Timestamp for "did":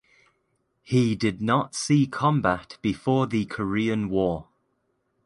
1.15-1.43